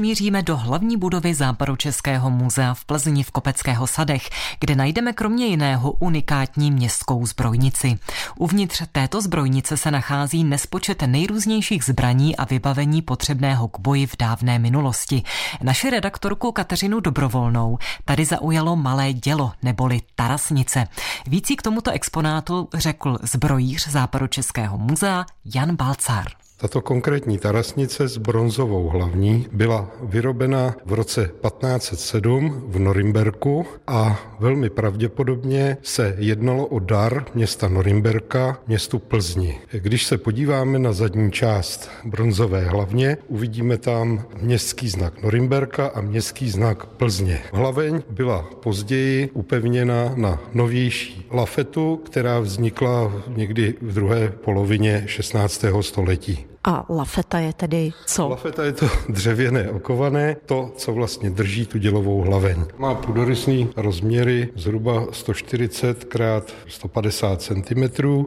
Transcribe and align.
Míříme 0.00 0.42
do 0.42 0.56
hlavní 0.56 0.96
budovy 0.96 1.34
Západočeského 1.34 2.30
muzea 2.30 2.74
v 2.74 2.84
Plzni 2.84 3.22
v 3.22 3.30
Kopeckého 3.30 3.86
sadech, 3.86 4.30
kde 4.60 4.74
najdeme 4.74 5.12
kromě 5.12 5.46
jiného 5.46 5.92
unikátní 5.92 6.70
městskou 6.70 7.26
zbrojnici. 7.26 7.98
Uvnitř 8.38 8.82
této 8.92 9.20
zbrojnice 9.20 9.76
se 9.76 9.90
nachází 9.90 10.44
nespočet 10.44 11.02
nejrůznějších 11.02 11.84
zbraní 11.84 12.36
a 12.36 12.44
vybavení 12.44 13.02
potřebného 13.02 13.68
k 13.68 13.80
boji 13.80 14.06
v 14.06 14.16
dávné 14.18 14.58
minulosti. 14.58 15.22
Naši 15.62 15.90
redaktorku 15.90 16.52
Kateřinu 16.52 17.00
Dobrovolnou 17.00 17.78
tady 18.04 18.24
zaujalo 18.24 18.76
malé 18.76 19.12
dělo 19.12 19.52
neboli 19.62 20.00
tarasnice. 20.14 20.86
Vící 21.26 21.56
k 21.56 21.62
tomuto 21.62 21.90
exponátu 21.90 22.68
řekl 22.74 23.18
zbrojíř 23.22 23.88
Západočeského 23.88 24.78
muzea 24.78 25.26
Jan 25.54 25.76
Balcar. 25.76 26.45
Tato 26.58 26.80
konkrétní 26.80 27.38
tarasnice 27.38 28.08
s 28.08 28.16
bronzovou 28.16 28.88
hlavní 28.88 29.46
byla 29.52 29.90
vyrobena 30.02 30.74
v 30.84 30.92
roce 30.92 31.20
1507 31.20 32.64
v 32.68 32.78
Norimberku 32.78 33.66
a 33.86 34.20
velmi 34.40 34.70
pravděpodobně 34.70 35.76
se 35.82 36.14
jednalo 36.18 36.66
o 36.66 36.78
dar 36.78 37.24
města 37.34 37.68
Norimberka 37.68 38.58
městu 38.66 38.98
Plzni. 38.98 39.60
Když 39.70 40.06
se 40.06 40.18
podíváme 40.18 40.78
na 40.78 40.92
zadní 40.92 41.32
část 41.32 41.90
bronzové 42.04 42.64
hlavně, 42.64 43.16
uvidíme 43.28 43.78
tam 43.78 44.24
městský 44.42 44.88
znak 44.88 45.22
Norimberka 45.22 45.86
a 45.86 46.00
městský 46.00 46.50
znak 46.50 46.86
Plzně. 46.86 47.40
Hlaveň 47.52 48.02
byla 48.10 48.42
později 48.62 49.30
upevněna 49.30 50.12
na 50.14 50.42
novější 50.54 51.26
lafetu, 51.30 51.96
která 51.96 52.40
vznikla 52.40 53.12
někdy 53.28 53.74
v 53.80 53.94
druhé 53.94 54.28
polovině 54.28 55.04
16. 55.06 55.64
století. 55.80 56.45
A 56.68 56.86
lafeta 56.88 57.38
je 57.38 57.52
tedy 57.52 57.92
co? 58.06 58.28
Lafeta 58.28 58.64
je 58.64 58.72
to 58.72 58.86
dřevěné 59.08 59.70
okované, 59.70 60.36
to, 60.46 60.72
co 60.76 60.92
vlastně 60.92 61.30
drží 61.30 61.66
tu 61.66 61.78
dělovou 61.78 62.20
hlaveň. 62.20 62.64
Má 62.78 62.94
půdorysný 62.94 63.68
rozměry 63.76 64.48
zhruba 64.56 65.06
140 65.10 66.04
x 66.04 66.54
150 66.68 67.42
cm. 67.42 67.82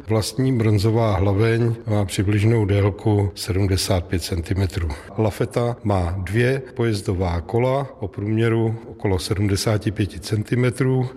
Vlastní 0.07 0.57
bronzová 0.57 1.15
hlaveň 1.15 1.75
má 1.87 2.05
přibližnou 2.05 2.65
délku 2.65 3.31
75 3.35 4.23
cm. 4.23 4.87
Lafeta 5.17 5.75
má 5.83 6.15
dvě 6.17 6.61
pojezdová 6.75 7.41
kola 7.41 7.87
o 7.99 8.07
průměru 8.07 8.75
okolo 8.87 9.19
75 9.19 10.25
cm, 10.25 10.65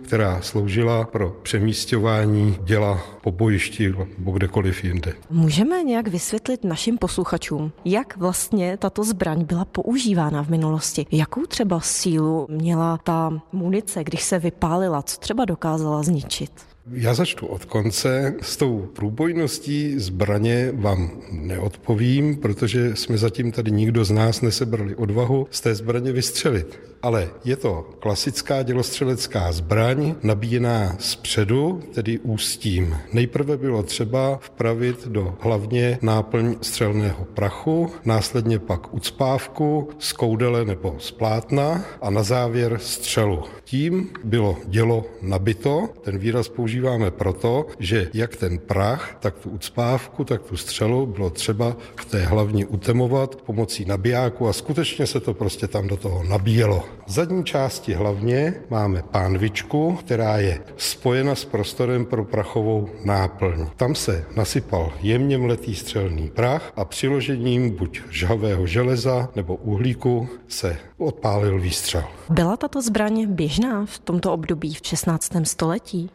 která 0.04 0.40
sloužila 0.40 1.04
pro 1.04 1.36
přemístování 1.42 2.58
děla 2.64 3.00
po 3.22 3.30
bojišti 3.30 3.94
nebo 4.18 4.32
kdekoliv 4.32 4.84
jinde. 4.84 5.14
Můžeme 5.30 5.82
nějak 5.82 6.08
vysvětlit 6.08 6.64
našim 6.64 6.98
posluchačům, 6.98 7.72
jak 7.84 8.16
vlastně 8.16 8.76
tato 8.76 9.04
zbraň 9.04 9.44
byla 9.44 9.64
používána 9.64 10.44
v 10.44 10.48
minulosti? 10.48 11.06
Jakou 11.12 11.46
třeba 11.46 11.80
sílu 11.80 12.46
měla 12.50 12.98
ta 12.98 13.42
munice, 13.52 14.04
když 14.04 14.22
se 14.22 14.38
vypálila? 14.38 15.02
Co 15.02 15.20
třeba 15.20 15.44
dokázala 15.44 16.02
zničit? 16.02 16.52
Já 16.90 17.14
začnu 17.14 17.48
od 17.48 17.64
konce. 17.64 18.34
S 18.42 18.56
tou 18.56 18.88
průbojností 18.92 19.98
zbraně 19.98 20.70
vám 20.74 21.10
neodpovím, 21.30 22.36
protože 22.36 22.96
jsme 22.96 23.18
zatím 23.18 23.52
tady 23.52 23.70
nikdo 23.70 24.04
z 24.04 24.10
nás 24.10 24.40
nesebrali 24.40 24.94
odvahu 24.94 25.46
z 25.50 25.60
té 25.60 25.74
zbraně 25.74 26.12
vystřelit. 26.12 26.80
Ale 27.02 27.30
je 27.44 27.56
to 27.56 27.90
klasická 27.98 28.62
dělostřelecká 28.62 29.52
zbraň, 29.52 30.14
nabíjená 30.22 30.96
zpředu, 30.98 31.82
tedy 31.94 32.18
ústím. 32.18 32.96
Nejprve 33.12 33.56
bylo 33.56 33.82
třeba 33.82 34.38
vpravit 34.42 35.08
do 35.08 35.34
hlavně 35.40 35.98
náplň 36.02 36.56
střelného 36.62 37.24
prachu, 37.24 37.90
následně 38.04 38.58
pak 38.58 38.94
ucpávku 38.94 39.88
z 39.98 40.12
koudele 40.12 40.64
nebo 40.64 40.96
z 40.98 41.10
plátna 41.10 41.84
a 42.02 42.10
na 42.10 42.22
závěr 42.22 42.78
střelu. 42.82 43.42
Tím 43.64 44.08
bylo 44.24 44.56
dělo 44.66 45.04
nabito. 45.22 45.88
Ten 46.02 46.18
výraz 46.18 46.48
používáme 46.72 47.10
proto, 47.10 47.66
že 47.78 48.08
jak 48.14 48.36
ten 48.36 48.58
prach, 48.58 49.16
tak 49.20 49.38
tu 49.38 49.50
ucpávku, 49.50 50.24
tak 50.24 50.42
tu 50.42 50.56
střelu 50.56 51.06
bylo 51.06 51.30
třeba 51.30 51.76
v 51.96 52.04
té 52.04 52.24
hlavně 52.24 52.66
utemovat 52.66 53.36
pomocí 53.36 53.84
nabijáku 53.84 54.48
a 54.48 54.52
skutečně 54.52 55.06
se 55.06 55.20
to 55.20 55.34
prostě 55.34 55.66
tam 55.66 55.88
do 55.88 55.96
toho 55.96 56.22
nabíjelo. 56.22 56.84
V 57.06 57.12
zadní 57.12 57.44
části 57.44 57.94
hlavně 57.94 58.54
máme 58.70 59.02
pánvičku, 59.02 59.96
která 60.00 60.38
je 60.38 60.60
spojena 60.76 61.34
s 61.34 61.44
prostorem 61.44 62.04
pro 62.04 62.24
prachovou 62.24 62.88
náplň. 63.04 63.66
Tam 63.76 63.94
se 63.94 64.24
nasypal 64.36 64.92
jemně 65.00 65.38
mletý 65.38 65.74
střelný 65.74 66.30
prach 66.30 66.72
a 66.76 66.84
přiložením 66.84 67.70
buď 67.70 68.00
žhavého 68.10 68.66
železa 68.66 69.28
nebo 69.36 69.54
uhlíku 69.54 70.28
se 70.48 70.76
odpálil 70.98 71.60
výstřel. 71.60 72.04
Byla 72.28 72.56
tato 72.56 72.82
zbraň 72.82 73.26
běžná 73.26 73.86
v 73.86 73.98
tomto 73.98 74.32
období 74.32 74.74
v 74.74 74.86
16. 74.86 75.32
století? 75.42 76.10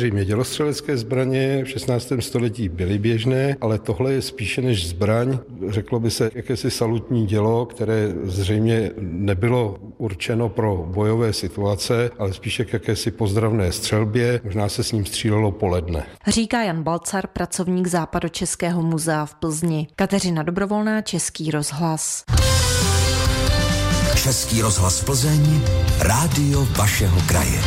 Samozřejmě 0.00 0.24
dělostřelecké 0.24 0.96
zbraně 0.96 1.64
v 1.64 1.68
16. 1.68 2.12
století 2.20 2.68
byly 2.68 2.98
běžné, 2.98 3.56
ale 3.60 3.78
tohle 3.78 4.12
je 4.12 4.22
spíše 4.22 4.62
než 4.62 4.88
zbraň, 4.88 5.38
řeklo 5.68 6.00
by 6.00 6.10
se 6.10 6.30
jakési 6.34 6.70
salutní 6.70 7.26
dělo, 7.26 7.66
které 7.66 8.12
zřejmě 8.22 8.90
nebylo 9.00 9.76
určeno 9.98 10.48
pro 10.48 10.84
bojové 10.88 11.32
situace, 11.32 12.10
ale 12.18 12.32
spíše 12.32 12.64
k 12.64 12.72
jakési 12.72 13.10
pozdravné 13.10 13.72
střelbě. 13.72 14.40
Možná 14.44 14.68
se 14.68 14.82
s 14.82 14.92
ním 14.92 15.06
střílelo 15.06 15.52
poledne. 15.52 16.06
Říká 16.26 16.62
Jan 16.62 16.82
Balcar, 16.82 17.26
pracovník 17.26 17.86
Západočeského 17.86 18.82
muzea 18.82 19.26
v 19.26 19.34
Plzni. 19.34 19.88
Kateřina 19.96 20.42
Dobrovolná, 20.42 21.02
Český 21.02 21.50
rozhlas. 21.50 22.24
Český 24.22 24.62
rozhlas 24.62 25.04
Plzeň, 25.04 25.60
rádio 25.98 26.66
vašeho 26.76 27.20
kraje. 27.28 27.60